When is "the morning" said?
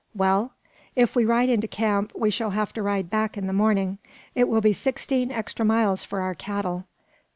3.45-3.99